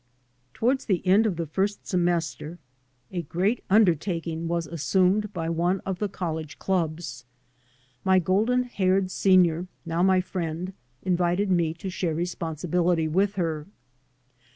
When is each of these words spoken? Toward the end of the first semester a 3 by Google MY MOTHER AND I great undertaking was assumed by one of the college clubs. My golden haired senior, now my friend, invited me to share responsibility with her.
Toward 0.55 0.79
the 0.79 1.05
end 1.05 1.27
of 1.27 1.35
the 1.35 1.45
first 1.45 1.85
semester 1.85 2.57
a 3.11 3.21
3 3.21 3.21
by 3.21 3.21
Google 3.21 3.21
MY 3.21 3.21
MOTHER 3.21 3.21
AND 3.21 3.23
I 3.23 3.29
great 3.29 3.63
undertaking 3.85 4.47
was 4.47 4.65
assumed 4.65 5.31
by 5.31 5.47
one 5.47 5.79
of 5.81 5.99
the 5.99 6.09
college 6.09 6.57
clubs. 6.57 7.23
My 8.03 8.17
golden 8.17 8.63
haired 8.63 9.11
senior, 9.11 9.67
now 9.85 10.01
my 10.01 10.19
friend, 10.19 10.73
invited 11.03 11.51
me 11.51 11.75
to 11.75 11.91
share 11.91 12.15
responsibility 12.15 13.07
with 13.07 13.35
her. 13.35 13.67